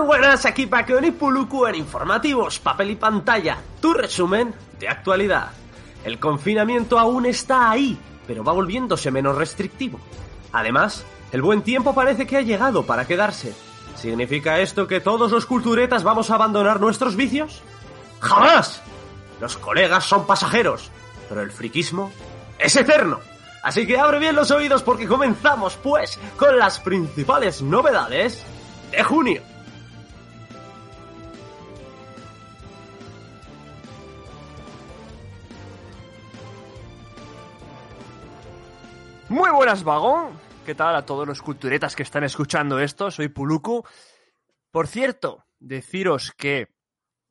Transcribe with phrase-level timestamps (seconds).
[0.00, 5.50] Muy buenas, aquí Paco y Puluku en Informativos, Papel y Pantalla, tu resumen de actualidad.
[6.02, 10.00] El confinamiento aún está ahí, pero va volviéndose menos restrictivo.
[10.52, 13.52] Además, el buen tiempo parece que ha llegado para quedarse.
[13.94, 17.60] ¿Significa esto que todos los culturetas vamos a abandonar nuestros vicios?
[18.20, 18.80] ¡Jamás!
[19.38, 20.90] Los colegas son pasajeros,
[21.28, 22.10] pero el friquismo
[22.58, 23.20] es eterno.
[23.62, 28.42] Así que abre bien los oídos porque comenzamos, pues, con las principales novedades
[28.92, 29.42] de junio.
[39.30, 40.36] Muy buenas, vagón.
[40.66, 43.12] ¿Qué tal a todos los culturetas que están escuchando esto?
[43.12, 43.84] Soy Puluku.
[44.72, 46.74] Por cierto, deciros que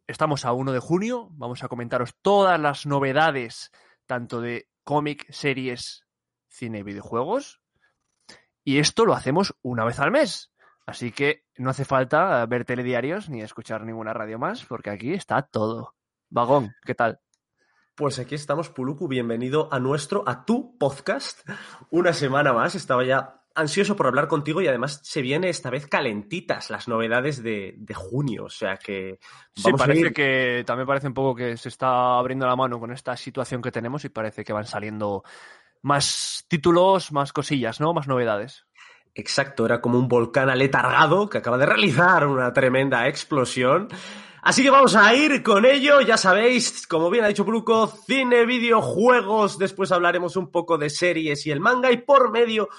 [0.08, 1.28] estamos a 1 de junio.
[1.32, 3.72] Vamos a comentaros todas las novedades,
[4.06, 6.06] tanto de cómic, series,
[6.48, 7.60] cine videojuegos.
[8.64, 10.54] Y esto lo hacemos una vez al mes.
[10.86, 15.42] Así que no hace falta ver telediarios ni escuchar ninguna radio más, porque aquí está
[15.42, 15.96] todo.
[16.30, 17.20] Vagón, ¿qué tal?
[18.00, 19.10] Pues aquí estamos, Puluku.
[19.10, 21.42] Bienvenido a nuestro, a tu podcast.
[21.90, 22.74] Una semana más.
[22.76, 27.44] Estaba ya ansioso por hablar contigo y además se viene esta vez calentitas las novedades
[27.44, 28.46] de, de junio.
[28.46, 29.20] O sea que.
[29.66, 30.14] Vamos sí, parece ir...
[30.14, 33.70] que también parece un poco que se está abriendo la mano con esta situación que
[33.70, 35.26] tenemos y parece que van saliendo
[35.82, 37.94] más títulos, más cosillas, ¿no?
[37.94, 38.66] Más novedades.
[39.14, 43.90] Exacto, era como un volcán aletargado que acaba de realizar una tremenda explosión.
[44.42, 48.46] Así que vamos a ir con ello, ya sabéis, como bien ha dicho Bruco, cine,
[48.46, 52.70] videojuegos, después hablaremos un poco de series y el manga y por medio,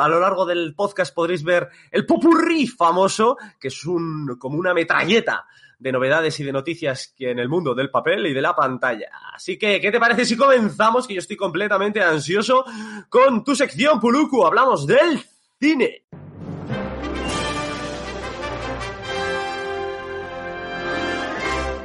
[0.00, 4.72] a lo largo del podcast podréis ver el popurrí famoso, que es un, como una
[4.72, 5.46] metralleta
[5.78, 9.10] de novedades y de noticias que en el mundo del papel y de la pantalla.
[9.34, 11.06] Así que, ¿qué te parece si comenzamos?
[11.06, 12.64] Que yo estoy completamente ansioso
[13.08, 14.46] con tu sección, Puluku.
[14.46, 15.20] Hablamos del
[15.60, 16.04] cine.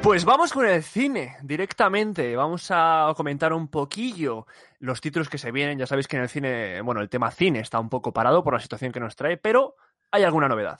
[0.07, 2.33] Pues vamos con el cine directamente.
[2.37, 4.47] Vamos a comentar un poquillo
[4.79, 5.77] los títulos que se vienen.
[5.77, 8.53] Ya sabéis que en el cine, bueno, el tema cine está un poco parado por
[8.53, 9.75] la situación que nos trae, pero
[10.09, 10.79] hay alguna novedad.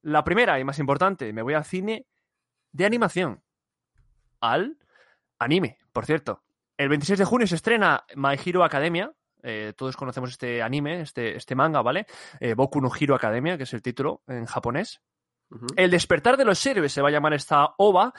[0.00, 2.06] La primera y más importante, me voy al cine
[2.72, 3.42] de animación.
[4.40, 4.78] Al
[5.38, 6.42] anime, por cierto.
[6.78, 9.12] El 26 de junio se estrena My Hero Academia.
[9.42, 12.06] Eh, todos conocemos este anime, este, este manga, ¿vale?
[12.40, 15.02] Eh, Boku no Hero Academia, que es el título en japonés.
[15.50, 15.74] Uh -huh.
[15.76, 18.12] El despertar de los héroes se va a llamar esta OVA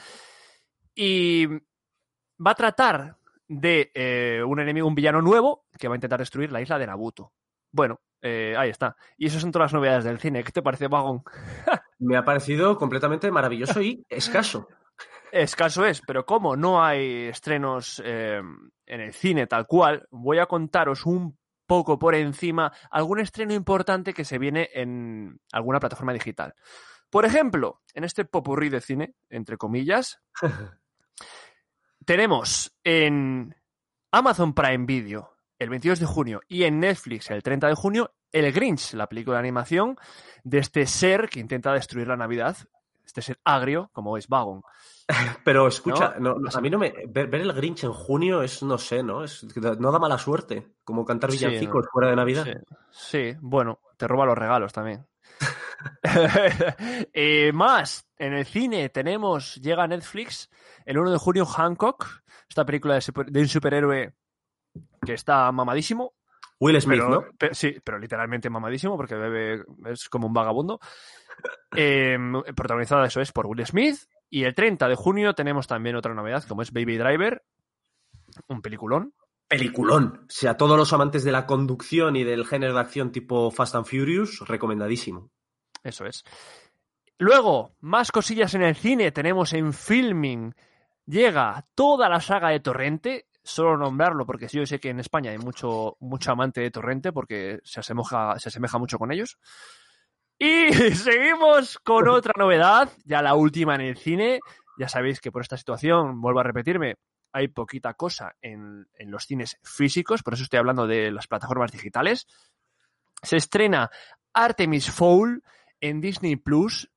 [0.95, 3.17] y va a tratar
[3.47, 6.87] de eh, un enemigo, un villano nuevo que va a intentar destruir la isla de
[6.87, 7.33] Nabuto.
[7.71, 8.95] Bueno, eh, ahí está.
[9.17, 10.43] Y esas son todas las novedades del cine.
[10.43, 11.23] ¿Qué te parece, Vagón?
[11.99, 14.67] Me ha parecido completamente maravilloso y escaso.
[15.31, 18.41] Escaso es, pero como no hay estrenos eh,
[18.85, 24.13] en el cine tal cual, voy a contaros un poco por encima algún estreno importante
[24.13, 26.55] que se viene en alguna plataforma digital.
[27.09, 30.21] Por ejemplo, en este popurrí de cine, entre comillas,
[32.05, 33.55] tenemos en
[34.11, 38.51] Amazon Prime Video el 22 de junio y en Netflix el 30 de junio El
[38.51, 39.97] Grinch, la película de animación
[40.43, 42.57] de este ser que intenta destruir la Navidad,
[43.03, 44.61] este ser agrio como es Vagon.
[45.43, 46.35] Pero escucha, ¿no?
[46.35, 46.93] No, a mí no me.
[47.07, 49.23] Ver, ver, el Grinch en junio es, no sé, ¿no?
[49.23, 49.45] Es,
[49.79, 50.75] no da mala suerte.
[50.83, 51.91] Como cantar villancicos sí, no.
[51.91, 52.45] fuera de Navidad.
[52.91, 53.31] Sí.
[53.31, 55.07] sí, bueno, te roba los regalos también.
[57.13, 60.49] eh, más, en el cine tenemos, llega a Netflix
[60.85, 62.05] el 1 de junio Hancock,
[62.47, 64.13] esta película de, super, de un superhéroe
[65.05, 66.13] que está mamadísimo.
[66.59, 67.25] Will Smith, pero, ¿no?
[67.37, 70.79] Pero, sí, pero literalmente mamadísimo porque bebe, es como un vagabundo.
[71.75, 72.17] Eh,
[72.55, 73.97] protagonizada, eso es, por Will Smith.
[74.29, 77.43] Y el 30 de junio tenemos también otra novedad, como es Baby Driver,
[78.47, 79.13] un peliculón.
[79.47, 80.21] Peliculón.
[80.23, 83.75] O sea, todos los amantes de la conducción y del género de acción tipo Fast
[83.75, 85.31] and Furious, recomendadísimo.
[85.83, 86.23] Eso es.
[87.17, 89.11] Luego, más cosillas en el cine.
[89.11, 90.55] Tenemos en filming.
[91.05, 93.27] Llega toda la saga de Torrente.
[93.43, 97.59] Solo nombrarlo porque yo sé que en España hay mucho, mucho amante de Torrente porque
[97.63, 99.37] se asemeja, se asemeja mucho con ellos.
[100.37, 104.39] Y seguimos con otra novedad, ya la última en el cine.
[104.77, 106.95] Ya sabéis que por esta situación, vuelvo a repetirme,
[107.33, 111.71] hay poquita cosa en, en, los cines físicos, por eso estoy hablando de las plataformas
[111.71, 112.27] digitales.
[113.21, 113.91] Se estrena
[114.33, 115.43] Artemis Fowl
[115.81, 116.91] en Disney Plus,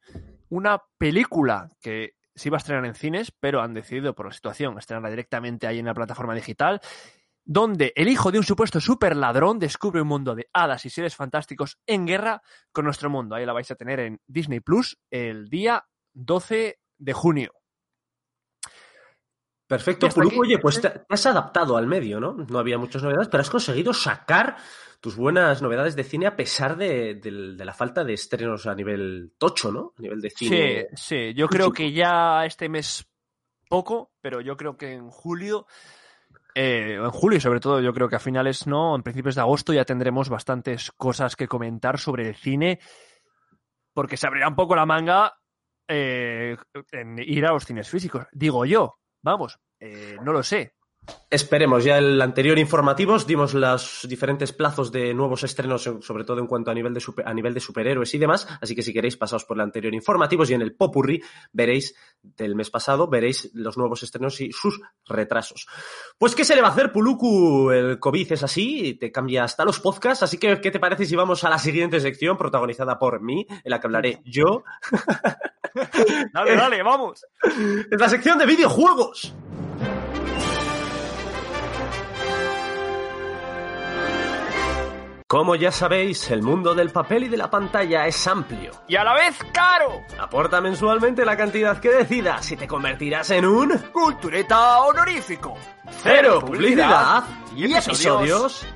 [0.48, 4.78] una película que se iba a estrenar en cines, pero han decidido por la situación
[4.78, 6.80] estrenarla directamente ahí en la plataforma digital,
[7.44, 11.16] donde el hijo de un supuesto super ladrón descubre un mundo de hadas y seres
[11.16, 13.34] fantásticos en guerra con nuestro mundo.
[13.34, 17.52] Ahí la vais a tener en Disney Plus el día 12 de junio.
[19.72, 20.40] Perfecto, Puluco.
[20.40, 22.34] Oye, pues te, has adaptado al medio, ¿no?
[22.34, 24.54] No había muchas novedades, pero has conseguido sacar
[25.00, 27.18] tus buenas novedades de cine a pesar de,
[27.56, 29.94] la falta de estrenos a nivel tocho, ¿no?
[29.96, 30.88] A nivel de cine.
[30.90, 31.34] Sí, sí.
[31.34, 33.08] Yo creo que ya este mes
[33.66, 35.66] poco, pero yo creo que en julio.
[36.54, 39.72] Eh, en julio, sobre todo, yo creo que a finales, no, en principios de agosto
[39.72, 42.78] ya tendremos bastantes cosas que comentar sobre el cine,
[43.94, 45.32] porque se abrirá un poco la manga
[45.88, 46.58] eh,
[46.90, 48.26] en ir a los cines físicos.
[48.32, 50.74] Digo yo, Vamos, eh, no lo sé.
[51.30, 56.46] Esperemos, ya el anterior informativos dimos los diferentes plazos de nuevos estrenos, sobre todo en
[56.46, 59.44] cuanto a nivel de, a nivel de superhéroes y demás, así que si queréis pasaos
[59.44, 61.20] por el anterior informativos y en el Popurri
[61.52, 65.66] veréis del mes pasado, veréis los nuevos estrenos y sus retrasos.
[66.18, 67.70] Pues ¿qué se le va a hacer, Puluku?
[67.70, 71.16] El COVID es así, te cambia hasta los podcasts, así que ¿qué te parece si
[71.16, 74.62] vamos a la siguiente sección protagonizada por mí, en la que hablaré yo?
[76.32, 77.24] dale, dale, vamos.
[77.90, 79.34] Es la sección de videojuegos.
[85.32, 88.70] Como ya sabéis, el mundo del papel y de la pantalla es amplio.
[88.86, 90.02] Y a la vez caro.
[90.20, 93.70] Aporta mensualmente la cantidad que decidas y te convertirás en un...
[93.94, 95.56] Cultureta honorífico.
[96.02, 97.24] Cero publicidad,
[97.56, 98.66] y episodios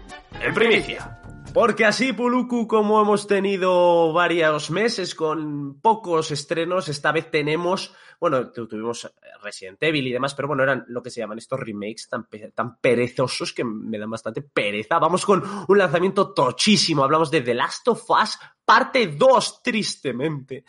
[0.41, 1.19] en primicia.
[1.57, 8.51] Porque así, Puluku, como hemos tenido varios meses con pocos estrenos, esta vez tenemos bueno,
[8.51, 9.11] tuvimos
[9.43, 12.77] Resident Evil y demás, pero bueno, eran lo que se llaman estos remakes tan, tan
[12.79, 14.99] perezosos que me dan bastante pereza.
[14.99, 17.05] Vamos con un lanzamiento tochísimo.
[17.05, 20.65] Hablamos de The Last of Us parte 2, tristemente,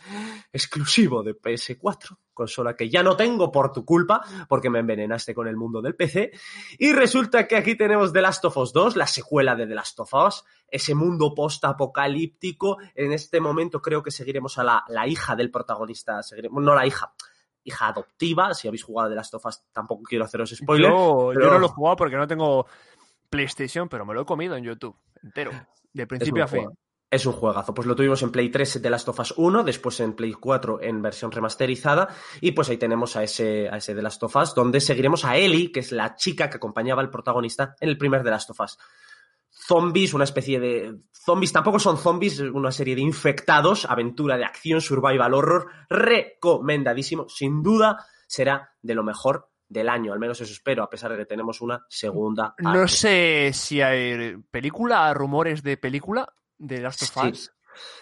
[0.52, 5.48] exclusivo de PS4 consola que ya no tengo por tu culpa, porque me envenenaste con
[5.48, 6.30] el mundo del PC.
[6.78, 9.98] Y resulta que aquí tenemos The Last of Us 2, la secuela de The Last
[9.98, 12.78] of Us, ese mundo post-apocalíptico.
[12.94, 16.86] En este momento creo que seguiremos a la, la hija del protagonista, seguiremos, no la
[16.86, 17.12] hija,
[17.64, 18.54] hija adoptiva.
[18.54, 20.94] Si habéis jugado de las tofas, tampoco quiero haceros spoilers.
[20.94, 22.66] Yo, no lo he jugado porque no tengo
[23.28, 25.50] PlayStation, pero me lo he comido en YouTube entero,
[25.92, 26.68] de principio a fin.
[27.10, 27.72] Es un juegazo.
[27.72, 30.82] Pues lo tuvimos en Play 3 de Last of Us 1, después en Play 4
[30.82, 32.08] en versión remasterizada.
[32.40, 35.36] Y pues ahí tenemos a ese, a ese The Last of Us, donde seguiremos a
[35.36, 38.60] Ellie, que es la chica que acompañaba al protagonista en el primer The Last of
[38.60, 38.78] Us
[39.50, 44.80] zombies, una especie de zombies, tampoco son zombies, una serie de infectados, aventura de acción,
[44.80, 50.82] survival horror, recomendadísimo, sin duda será de lo mejor del año, al menos eso espero,
[50.82, 52.54] a pesar de que tenemos una segunda.
[52.58, 57.52] No sé si hay película, rumores de película de Last of Us.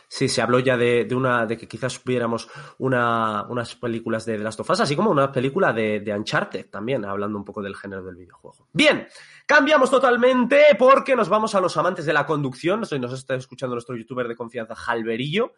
[0.08, 2.48] Sí, se habló ya de, una, de que quizás viéramos
[2.78, 6.70] una, unas películas de The Last of Us, así como una película de, de Uncharted
[6.70, 8.68] también, hablando un poco del género del videojuego.
[8.72, 9.06] Bien,
[9.46, 12.80] cambiamos totalmente porque nos vamos a los amantes de la conducción.
[12.80, 15.54] Nos, nos está escuchando nuestro youtuber de confianza, Jalverillo,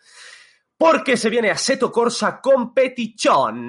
[0.77, 3.69] porque se viene a Seto Corsa Competition.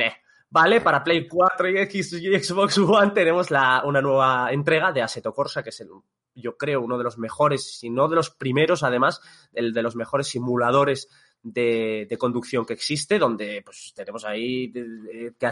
[0.50, 0.82] ¿vale?
[0.82, 5.34] Para Play 4 y, X, y Xbox One tenemos la, una nueva entrega de Assetto
[5.34, 5.90] Corsa, que es el
[6.36, 9.22] yo creo, uno de los mejores, si no de los primeros, además,
[9.54, 11.10] el de los mejores simuladores
[11.42, 15.50] de, conducción que existe, donde pues tenemos ahí que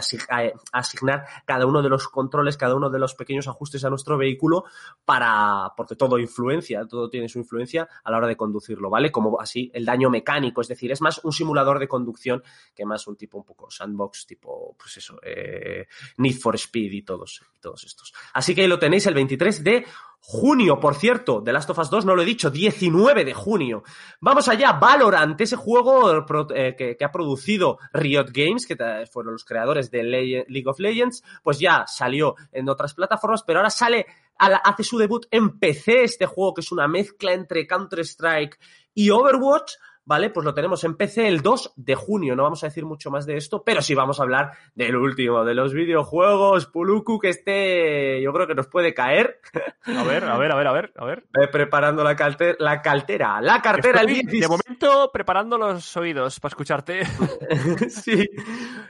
[0.72, 4.64] asignar cada uno de los controles, cada uno de los pequeños ajustes a nuestro vehículo
[5.04, 9.10] para, porque todo influencia, todo tiene su influencia a la hora de conducirlo, ¿vale?
[9.10, 12.42] Como así el daño mecánico, es decir, es más un simulador de conducción
[12.74, 15.86] que más un tipo un poco sandbox, tipo, pues eso, eh,
[16.18, 18.12] Need for Speed y todos, y todos estos.
[18.34, 19.86] Así que ahí lo tenéis el 23 de
[20.20, 23.82] junio, por cierto, de Last of Us 2, no lo he dicho, 19 de junio.
[24.20, 26.24] Vamos allá, Valorant, ese juego
[26.54, 28.76] eh, que, ha producido Riot Games, que
[29.10, 33.70] fueron los creadores de League of Legends, pues ya salió en otras plataformas, pero ahora
[33.70, 34.06] sale,
[34.38, 38.58] hace su debut en PC, este juego que es una mezcla entre Counter-Strike
[38.94, 39.74] y Overwatch,
[40.08, 40.30] ¿vale?
[40.30, 42.34] Pues lo tenemos en PC el 2 de junio.
[42.34, 45.44] No vamos a decir mucho más de esto, pero sí vamos a hablar del último,
[45.44, 49.38] de los videojuegos, Puluku, que este yo creo que nos puede caer.
[49.84, 51.24] A ver, a ver, a ver, a ver, a ver.
[51.52, 52.16] preparando la,
[52.58, 57.04] la caltera, la cartera el De momento preparando los oídos para escucharte.
[57.90, 58.26] sí.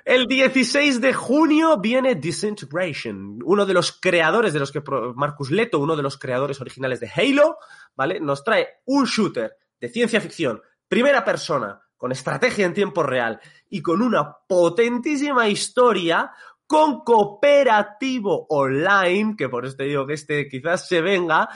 [0.05, 4.83] El 16 de junio viene Disintegration, uno de los creadores de los que
[5.17, 7.57] Marcus Leto, uno de los creadores originales de Halo,
[7.97, 8.21] ¿vale?
[8.21, 13.83] Nos trae un shooter de ciencia ficción primera persona, con estrategia en tiempo real y
[13.83, 16.33] con una potentísima historia
[16.67, 21.49] con cooperativo online, que por este digo que este quizás se venga,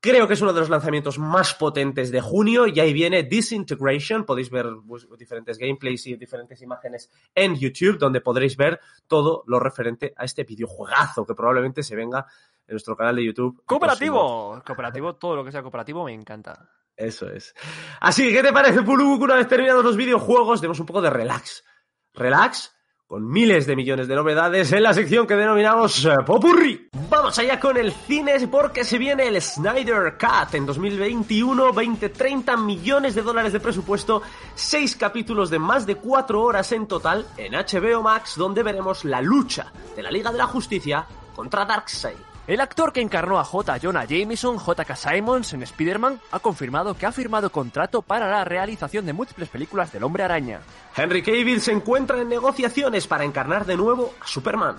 [0.00, 4.24] creo que es uno de los lanzamientos más potentes de junio y ahí viene Disintegration,
[4.24, 9.58] podéis ver pues, diferentes gameplays y diferentes imágenes en YouTube donde podréis ver todo lo
[9.58, 12.26] referente a este videojuegazo que probablemente se venga
[12.66, 13.62] en nuestro canal de YouTube.
[13.64, 16.68] Cooperativo, cooperativo, todo lo que sea cooperativo me encanta.
[16.98, 17.54] Eso es.
[18.00, 19.22] Así que, ¿qué te parece, Puluk?
[19.22, 21.64] Una vez terminados los videojuegos, demos un poco de relax.
[22.12, 22.74] Relax
[23.06, 26.90] con miles de millones de novedades en la sección que denominamos eh, Popurri.
[27.08, 32.56] Vamos allá con el cine porque se viene el Snyder Cut en 2021, 20, 30
[32.58, 34.20] millones de dólares de presupuesto,
[34.56, 39.22] 6 capítulos de más de 4 horas en total en HBO Max donde veremos la
[39.22, 42.27] lucha de la Liga de la Justicia contra Darkseid.
[42.48, 43.78] El actor que encarnó a J.
[43.78, 44.96] Jonah Jameson, J.K.
[44.96, 49.92] Simons en Spider-Man, ha confirmado que ha firmado contrato para la realización de múltiples películas
[49.92, 50.60] del Hombre Araña.
[50.96, 54.76] Henry Cavill se encuentra en negociaciones para encarnar de nuevo a Superman.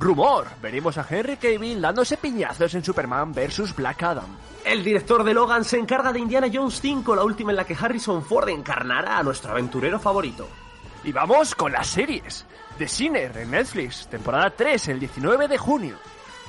[0.00, 3.76] Rumor, veremos a Henry Cavill dándose piñazos en Superman vs.
[3.76, 4.36] Black Adam.
[4.64, 7.76] El director de Logan se encarga de Indiana Jones 5, la última en la que
[7.80, 10.48] Harrison Ford encarnará a nuestro aventurero favorito.
[11.04, 12.44] Y vamos con las series.
[12.78, 15.98] The Sinner en Netflix, temporada 3, el 19 de junio.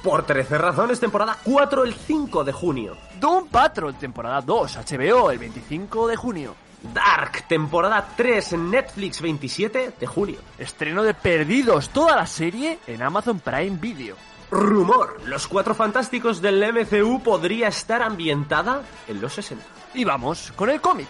[0.04, 2.98] Por 13 razones, temporada 4 el 5 de junio.
[3.22, 6.56] Doom Patrol, temporada 2, HBO, el 25 de junio.
[6.94, 10.40] Dark, temporada 3 en Netflix 27 de junio.
[10.58, 14.18] Estreno de Perdidos, toda la serie en Amazon Prime Video.
[14.52, 19.64] Rumor, Los Cuatro Fantásticos del MCU podría estar ambientada en los 60.
[19.94, 21.08] Y vamos con el cómic.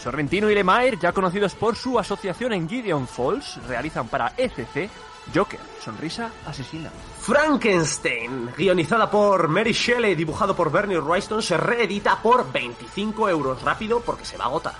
[0.00, 4.88] Sorrentino y Lemire, ya conocidos por su asociación en Gideon Falls, realizan para ECC
[5.34, 6.90] Joker, sonrisa asesina.
[7.20, 14.00] Frankenstein, guionizada por Mary Shelley, dibujado por Bernie Wrightson, se reedita por 25 euros rápido
[14.00, 14.74] porque se va a agotar.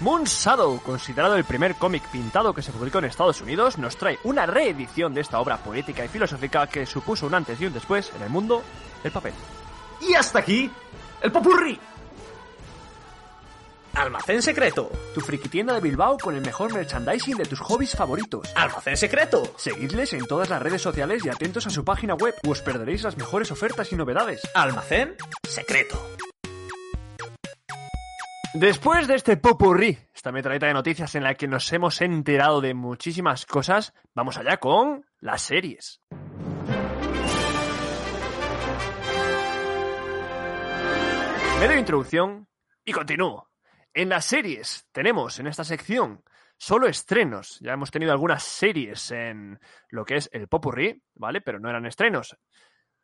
[0.00, 4.18] Moon Shadow, considerado el primer cómic pintado que se publicó en Estados Unidos, nos trae
[4.24, 8.10] una reedición de esta obra poética y filosófica que supuso un antes y un después
[8.16, 8.62] en el mundo
[9.02, 9.32] del papel.
[10.00, 10.68] Y hasta aquí,
[11.20, 11.78] el popurrí.
[13.94, 14.90] Almacén Secreto.
[15.14, 18.50] Tu friki tienda de Bilbao con el mejor merchandising de tus hobbies favoritos.
[18.56, 19.42] Almacén Secreto.
[19.56, 23.02] Seguidles en todas las redes sociales y atentos a su página web o os perderéis
[23.02, 24.40] las mejores ofertas y novedades.
[24.54, 25.16] Almacén
[25.48, 26.00] Secreto.
[28.54, 32.74] Después de este popurrí, esta metralleta de noticias en la que nos hemos enterado de
[32.74, 36.02] muchísimas cosas, vamos allá con las series.
[41.60, 42.48] Me doy introducción
[42.84, 43.51] y continúo.
[43.94, 46.22] En las series tenemos en esta sección
[46.56, 47.58] solo estrenos.
[47.60, 49.58] Ya hemos tenido algunas series en
[49.90, 51.40] lo que es el Popurrí, ¿vale?
[51.40, 52.36] Pero no eran estrenos.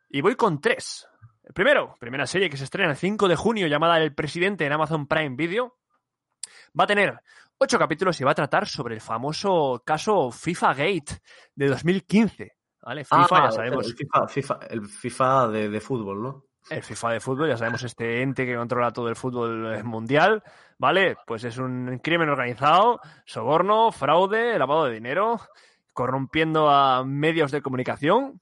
[0.09, 1.07] Y voy con tres.
[1.43, 4.71] El primero, primera serie que se estrena el 5 de junio llamada El Presidente en
[4.73, 5.77] Amazon Prime Video.
[6.79, 7.19] Va a tener
[7.57, 11.21] ocho capítulos y va a tratar sobre el famoso caso FIFA Gate
[11.55, 12.53] de 2015.
[12.81, 13.03] ¿Vale?
[13.03, 13.85] FIFA, Ah, ya sabemos.
[13.87, 16.45] El FIFA, FIFA- el FIFA de, de fútbol, ¿no?
[16.69, 20.43] El FIFA de fútbol, ya sabemos, este ente que controla todo el fútbol mundial,
[20.77, 21.17] ¿vale?
[21.25, 25.39] Pues es un crimen organizado, soborno, fraude, lavado de dinero,
[25.93, 28.39] corrompiendo a medios de comunicación.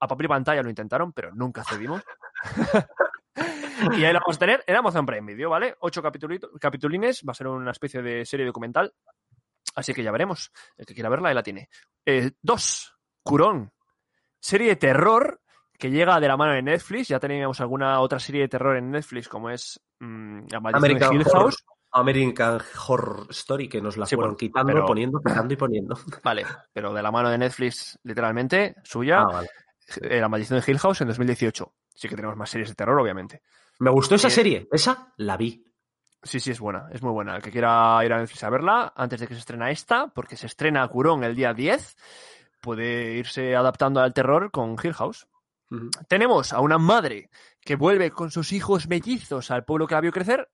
[0.00, 2.02] A papel y pantalla lo intentaron, pero nunca cedimos.
[3.96, 5.76] y ahí lo vamos a tener en Amazon Prime Video, ¿vale?
[5.80, 8.92] Ocho capitulines, va a ser una especie de serie documental.
[9.74, 10.52] Así que ya veremos.
[10.76, 11.68] El que quiera verla, ahí la tiene.
[12.04, 13.72] Eh, dos, Curón.
[14.40, 15.41] Serie de terror
[15.78, 17.08] que llega de la mano de Netflix.
[17.08, 21.22] Ya teníamos alguna otra serie de terror en Netflix, como es mm, Maldición American Hill
[21.26, 21.42] Horror.
[21.42, 21.64] House.
[21.94, 25.94] American Horror Story, que nos la Sí, fueron quitando, pero- poniendo, quitando y poniendo.
[26.24, 29.20] Vale, pero de la mano de Netflix, literalmente, suya.
[29.20, 29.48] Ah, vale.
[30.00, 31.74] eh, La Maldición de Hill House en 2018.
[31.94, 33.42] Sí que tenemos más series de terror, obviamente.
[33.80, 35.66] Me gustó esa Eh, serie, esa la vi.
[36.22, 37.36] Sí, sí, es buena, es muy buena.
[37.36, 40.36] El que quiera ir a Netflix a verla, antes de que se estrena esta, porque
[40.36, 41.96] se estrena Curón el día 10,
[42.60, 45.26] puede irse adaptando al terror con Hill House.
[46.08, 50.12] Tenemos a una madre que vuelve con sus hijos mellizos al pueblo que la vio
[50.12, 50.50] crecer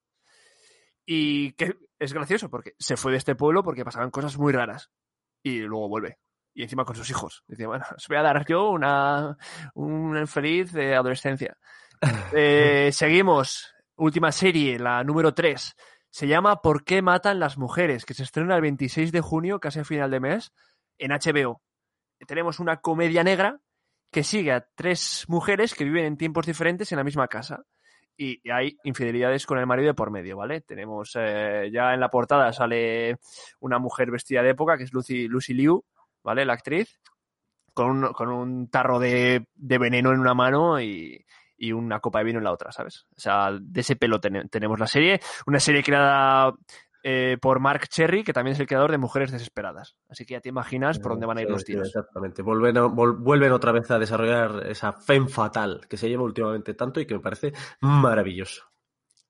[1.05, 4.91] y que es gracioso porque se fue de este pueblo porque pasaban cosas muy raras
[5.43, 6.19] y luego vuelve.
[6.55, 7.45] Y encima con sus hijos.
[7.47, 9.37] Dice, bueno, os voy a dar yo una,
[9.75, 11.57] un feliz de adolescencia.
[12.33, 13.75] Eh, seguimos.
[13.97, 15.75] Última serie, la número 3.
[16.11, 18.05] Se llama ¿Por qué matan las mujeres?
[18.05, 20.53] Que se estrena el 26 de junio, casi a final de mes,
[20.99, 21.61] en HBO.
[22.29, 23.61] Tenemos una comedia negra
[24.11, 27.63] que sigue a tres mujeres que viven en tiempos diferentes en la misma casa.
[28.17, 30.61] Y hay infidelidades con el marido de por medio, ¿vale?
[30.63, 33.19] Tenemos eh, ya en la portada sale
[33.61, 35.85] una mujer vestida de época, que es Lucy, Lucy Liu,
[36.25, 36.45] ¿vale?
[36.45, 37.01] La actriz,
[37.75, 41.25] con un, con un tarro de, de veneno en una mano y,
[41.57, 43.07] y una copa de vino en la otra, ¿sabes?
[43.17, 45.21] O sea, de ese pelo ten- tenemos la serie.
[45.47, 46.55] Una serie creada
[47.03, 49.97] eh, por Mark Cherry, que también es el creador de Mujeres Desesperadas.
[50.09, 51.87] Así que ya te imaginas por dónde van a ir los tiros.
[51.89, 52.43] exactamente.
[52.43, 56.75] Vuelven, a- vol- vuelven otra vez a desarrollar esa femme fatal que se lleva últimamente
[56.75, 58.65] tanto y que me parece maravilloso.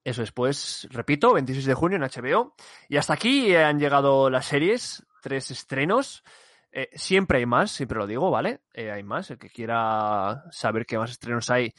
[0.04, 2.54] Eso es, pues, repito, 26 de junio en HBO.
[2.88, 6.22] Y hasta aquí han llegado las series, tres estrenos.
[6.72, 8.62] Eh, siempre hay más, siempre lo digo, ¿vale?
[8.72, 9.30] Eh, hay más.
[9.30, 11.74] El que quiera saber qué más estrenos hay,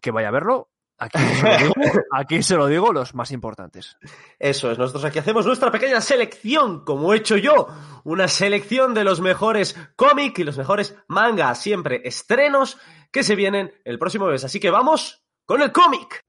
[0.00, 0.70] que vaya a verlo.
[0.98, 1.74] Aquí se, lo digo,
[2.10, 3.96] aquí se lo digo los más importantes.
[4.38, 7.68] Eso es, nosotros aquí hacemos nuestra pequeña selección, como he hecho yo,
[8.04, 12.78] una selección de los mejores cómics y los mejores mangas, siempre estrenos
[13.10, 14.44] que se vienen el próximo mes.
[14.44, 16.24] Así que vamos con el cómic.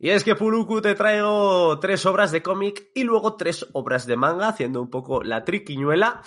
[0.00, 4.16] Y es que Puluku te traigo tres obras de cómic y luego tres obras de
[4.16, 6.22] manga, haciendo un poco la triquiñuela.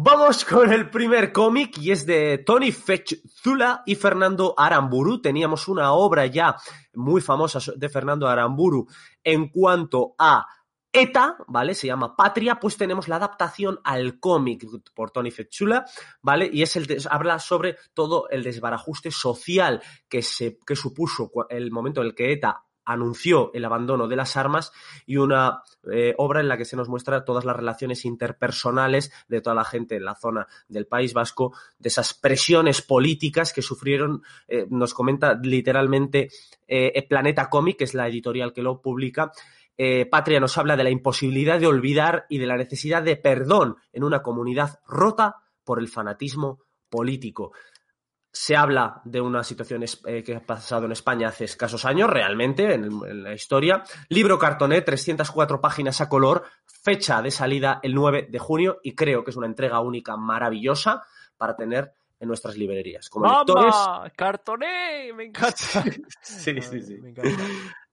[0.00, 5.20] Vamos con el primer cómic y es de Tony Zula y Fernando Aramburu.
[5.20, 6.54] Teníamos una obra ya
[6.94, 8.86] muy famosa de Fernando Aramburu
[9.24, 10.46] en cuanto a
[10.92, 11.74] ETA, ¿vale?
[11.74, 14.64] Se llama Patria, pues tenemos la adaptación al cómic
[14.94, 15.84] por Tony Fechula,
[16.22, 16.48] ¿vale?
[16.52, 22.02] Y es el habla sobre todo el desbarajuste social que, se, que supuso el momento
[22.02, 24.72] en el que ETA anunció el abandono de las armas
[25.06, 29.42] y una eh, obra en la que se nos muestra todas las relaciones interpersonales de
[29.42, 34.22] toda la gente en la zona del País Vasco, de esas presiones políticas que sufrieron,
[34.48, 36.30] eh, nos comenta literalmente
[36.66, 39.32] eh, Planeta Comic, que es la editorial que lo publica,
[40.10, 44.02] Patria nos habla de la imposibilidad de olvidar y de la necesidad de perdón en
[44.02, 47.52] una comunidad rota por el fanatismo político.
[48.40, 52.72] Se habla de una situación eh, que ha pasado en España hace escasos años, realmente,
[52.72, 53.82] en, la historia.
[54.10, 59.24] Libro cartoné, 304 páginas a color, fecha de salida el 9 de junio y creo
[59.24, 61.02] que es una entrega única maravillosa
[61.36, 63.10] para tener en nuestras librerías.
[63.10, 63.74] Como lectores...
[64.14, 65.12] ¡Cartoné!
[65.14, 65.56] ¡Me encanta!
[66.22, 66.96] sí, sí, sí.
[67.02, 67.42] Me encanta.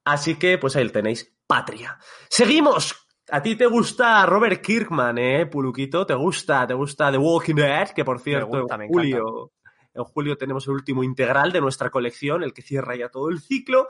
[0.03, 1.97] Así que, pues ahí tenéis, Patria.
[2.29, 3.07] ¡Seguimos!
[3.31, 6.05] A ti te gusta Robert Kirkman, ¿eh, Puluquito?
[6.05, 6.67] ¿Te gusta?
[6.67, 7.89] ¿Te gusta The Walking Dead?
[7.89, 9.54] Que, por cierto, Julio
[9.95, 13.39] en julio tenemos el último integral de nuestra colección, el que cierra ya todo el
[13.39, 13.87] ciclo.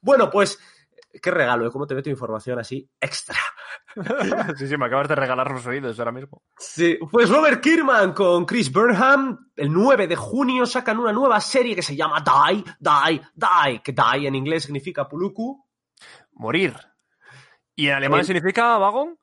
[0.00, 0.58] Bueno, pues
[1.20, 1.70] qué regalo, ¿eh?
[1.70, 3.36] ¿Cómo te meto información así extra?
[4.56, 6.42] sí, sí, me acabas de regalar los oídos ahora mismo.
[6.58, 11.74] Sí, pues Robert Kierman con Chris Burnham, el 9 de junio sacan una nueva serie
[11.74, 15.64] que se llama Die, Die, Die, que Die en inglés significa puluku.
[16.32, 16.74] Morir.
[17.74, 19.18] ¿Y en alemán significa vagón?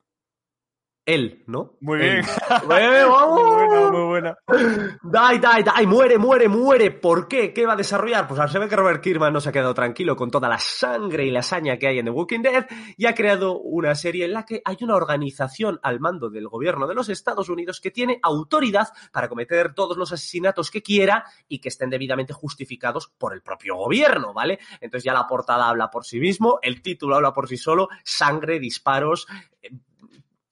[1.06, 1.76] Él, ¿no?
[1.80, 2.24] Muy bien.
[2.48, 3.42] vamos.
[3.42, 4.38] Muy buena, muy buena.
[4.48, 6.90] Die, die, die, muere, muere, muere.
[6.92, 7.52] ¿Por qué?
[7.52, 8.26] ¿Qué va a desarrollar?
[8.26, 11.26] Pues al saber que Robert Kirkman no se ha quedado tranquilo con toda la sangre
[11.26, 14.32] y la hazaña que hay en The Walking Dead y ha creado una serie en
[14.32, 18.18] la que hay una organización al mando del gobierno de los Estados Unidos que tiene
[18.22, 23.42] autoridad para cometer todos los asesinatos que quiera y que estén debidamente justificados por el
[23.42, 24.58] propio gobierno, ¿vale?
[24.80, 28.58] Entonces ya la portada habla por sí mismo, el título habla por sí solo, sangre,
[28.58, 29.26] disparos,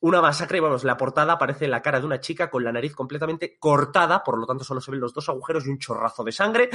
[0.02, 3.56] una masacre, vamos, la portada aparece la cara de una chica con la nariz completamente
[3.58, 6.70] cortada, por lo tanto solo se ven los dos agujeros y un chorrazo de sangre.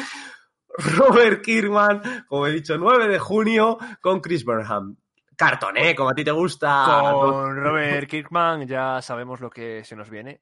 [0.97, 4.95] Robert Kirkman, como he dicho, 9 de junio con Chris Burnham.
[5.35, 6.85] Cartoné, como a ti te gusta.
[7.11, 10.41] Con Robert Kirkman ya sabemos lo que se nos viene.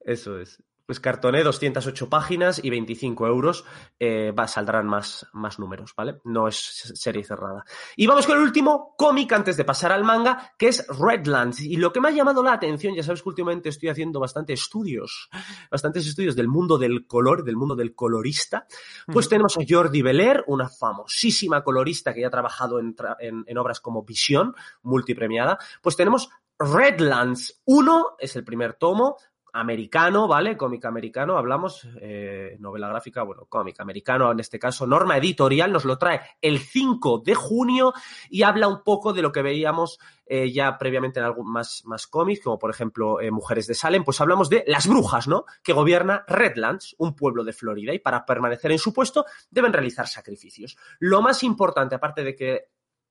[0.00, 0.62] Eso es.
[0.88, 3.66] Pues cartoné 208 páginas y 25 euros.
[4.00, 6.22] Eh, va, saldrán más, más números, ¿vale?
[6.24, 7.62] No es serie cerrada.
[7.94, 11.60] Y vamos con el último cómic antes de pasar al manga, que es Redlands.
[11.60, 14.62] Y lo que me ha llamado la atención, ya sabes que últimamente estoy haciendo bastantes
[14.62, 15.28] estudios,
[15.70, 18.66] bastantes estudios del mundo del color, del mundo del colorista.
[19.12, 23.58] Pues tenemos a Jordi Belair, una famosísima colorista que ya ha trabajado en, en, en
[23.58, 25.58] obras como Visión, multipremiada.
[25.82, 29.18] Pues tenemos Redlands 1, es el primer tomo,
[29.58, 30.56] americano, ¿vale?
[30.56, 35.84] Cómic americano, hablamos, eh, novela gráfica, bueno, cómic americano en este caso, Norma Editorial nos
[35.84, 37.92] lo trae el 5 de junio
[38.30, 42.06] y habla un poco de lo que veíamos eh, ya previamente en algún más, más
[42.06, 45.44] cómics, como por ejemplo eh, Mujeres de Salem, pues hablamos de las brujas, ¿no?
[45.62, 50.06] Que gobierna Redlands, un pueblo de Florida, y para permanecer en su puesto deben realizar
[50.06, 50.76] sacrificios.
[50.98, 52.68] Lo más importante, aparte de que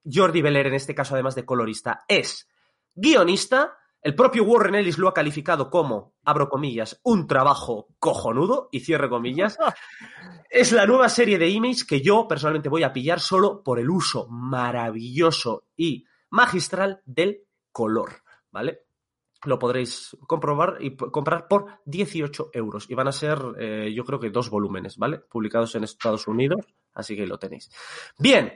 [0.10, 2.48] Jordi Beller, en este caso además de colorista, es
[2.96, 8.82] guionista, el propio Warren Ellis lo ha calificado como, abro comillas, un trabajo cojonudo, y
[8.82, 9.58] cierre comillas.
[10.50, 13.90] es la nueva serie de Image que yo personalmente voy a pillar solo por el
[13.90, 18.84] uso maravilloso y magistral del color, ¿vale?
[19.44, 22.90] Lo podréis comprobar y comprar por 18 euros.
[22.90, 25.20] Y van a ser, eh, yo creo que dos volúmenes, ¿vale?
[25.20, 27.70] Publicados en Estados Unidos, así que lo tenéis.
[28.18, 28.52] Bien,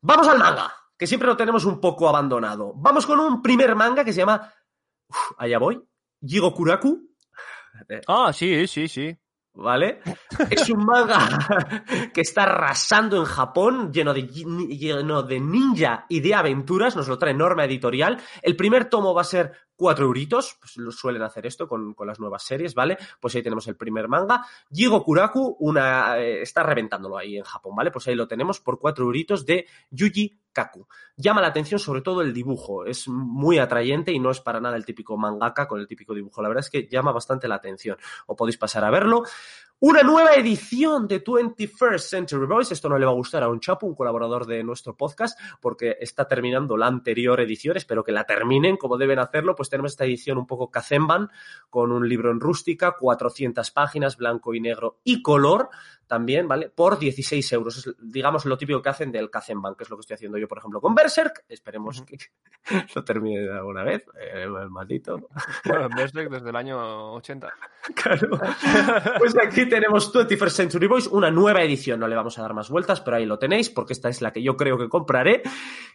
[0.00, 2.72] vamos al manga, que siempre lo tenemos un poco abandonado.
[2.76, 4.52] Vamos con un primer manga que se llama
[5.38, 5.82] allá voy.
[6.24, 7.10] Jigo Kuraku.
[8.06, 9.16] Ah, sí, sí, sí.
[9.56, 10.00] ¿Vale?
[10.50, 16.34] Es un manga que está arrasando en Japón, lleno de, lleno de ninja y de
[16.34, 16.96] aventuras.
[16.96, 18.20] Nos lo trae Norma Editorial.
[18.42, 22.08] El primer tomo va a ser cuatro euritos, pues lo suelen hacer esto con, con,
[22.08, 22.98] las nuevas series, ¿vale?
[23.20, 24.44] Pues ahí tenemos el primer manga.
[24.72, 27.92] Jigo Kuraku, una, eh, está reventándolo ahí en Japón, ¿vale?
[27.92, 30.86] Pues ahí lo tenemos por cuatro euritos de Yuji Kaku.
[31.16, 34.76] Llama la atención sobre todo el dibujo, es muy atrayente y no es para nada
[34.76, 36.40] el típico mangaka con el típico dibujo.
[36.40, 37.98] La verdad es que llama bastante la atención.
[38.26, 39.24] O podéis pasar a verlo.
[39.86, 42.72] Una nueva edición de 21st Century Boys.
[42.72, 45.98] Esto no le va a gustar a un Chapu, un colaborador de nuestro podcast, porque
[46.00, 47.76] está terminando la anterior edición.
[47.76, 49.54] Espero que la terminen como deben hacerlo.
[49.54, 51.28] Pues tenemos esta edición un poco Kazemban,
[51.68, 55.68] con un libro en rústica, 400 páginas, blanco y negro y color
[56.06, 56.70] también, ¿vale?
[56.70, 57.78] Por 16 euros.
[57.78, 60.48] Es, digamos, lo típico que hacen del Kazemban, que es lo que estoy haciendo yo,
[60.48, 61.44] por ejemplo, con Berserk.
[61.48, 62.16] Esperemos que
[62.94, 64.06] lo termine de alguna vez.
[64.18, 65.28] Eh, el maldito.
[65.64, 67.52] Bueno, Berserk desde el año 80.
[67.94, 68.40] Claro.
[69.18, 71.98] Pues aquí tenemos 21st Century Boys, una nueva edición.
[71.98, 74.32] No le vamos a dar más vueltas, pero ahí lo tenéis, porque esta es la
[74.32, 75.42] que yo creo que compraré.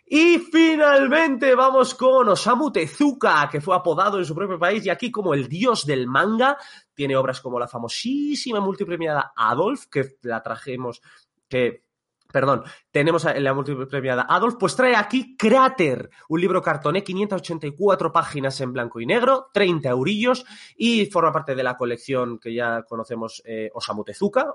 [0.06, 5.10] Y finalmente vamos con Osamu Tezuka, que fue apodado en su propio país y aquí
[5.10, 6.58] como el dios del manga.
[6.94, 11.02] Tiene obras como la famosísima multipremiada Adolf, que la trajimos,
[11.48, 11.86] que
[12.32, 18.74] perdón, tenemos la multipremiada Adolf, pues trae aquí Cráter, un libro cartoné, 584 páginas en
[18.74, 20.46] blanco y negro, 30 eurillos,
[20.78, 24.54] y forma parte de la colección que ya conocemos, eh, Osamu Tezuka,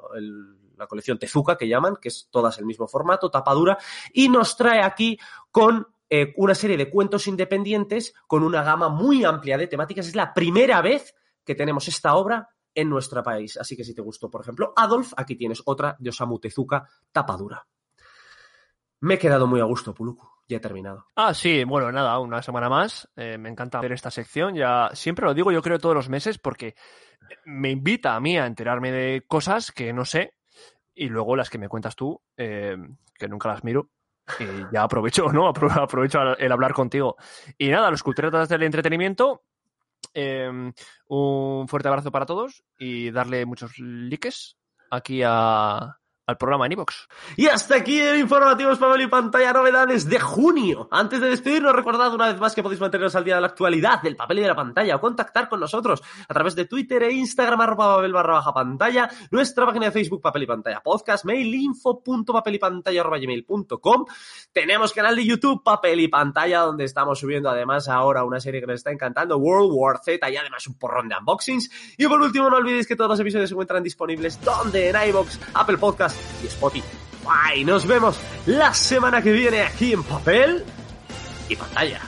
[0.77, 3.77] la colección Tezuka que llaman, que es todas el mismo formato, tapadura,
[4.13, 5.19] y nos trae aquí
[5.51, 10.07] con eh, una serie de cuentos independientes con una gama muy amplia de temáticas.
[10.07, 13.57] Es la primera vez que tenemos esta obra en nuestro país.
[13.57, 17.67] Así que si te gustó, por ejemplo, Adolf, aquí tienes otra de Osamu Tezuka, tapadura.
[19.01, 20.27] Me he quedado muy a gusto, Puluku.
[20.49, 21.07] Ya he terminado.
[21.17, 23.09] Ah, sí, bueno, nada, una semana más.
[23.17, 24.55] Eh, me encanta ver esta sección.
[24.55, 26.75] Ya siempre lo digo, yo creo, todos los meses, porque
[27.45, 30.35] me invita a mí a enterarme de cosas que no sé.
[30.95, 32.77] Y luego las que me cuentas tú, eh,
[33.15, 33.91] que nunca las miro.
[34.73, 35.49] Ya aprovecho, ¿no?
[35.49, 37.17] Aprovecho el hablar contigo.
[37.59, 39.43] Y nada, los culturetas del entretenimiento.
[40.13, 40.73] Eh,
[41.09, 44.57] un fuerte abrazo para todos y darle muchos likes
[44.91, 46.95] aquí a, al programa en iVoox.
[47.37, 50.89] Y hasta aquí el informativo papel y pantalla novedades de junio.
[50.91, 54.01] Antes de despedirnos, recordad una vez más que podéis manteneros al día de la actualidad
[54.03, 57.13] del papel y de la pantalla o contactar con nosotros a través de Twitter e
[57.13, 61.55] Instagram arroba papel barra baja pantalla, nuestra página de Facebook papel y pantalla podcast, mail
[61.55, 64.07] info punto papel y pantalla arroba gmail.com.
[64.53, 68.67] Tenemos canal de YouTube papel y pantalla donde estamos subiendo además ahora una serie que
[68.67, 71.71] nos está encantando, World War Z y además un porrón de unboxings.
[71.99, 75.39] Y por último, no olvidéis que todos los episodios se encuentran disponibles donde en iVoox,
[75.55, 77.65] Apple Podcast y Spotify.
[77.65, 80.65] Nos vemos la semana que viene aquí en papel
[81.49, 82.01] y pantalla.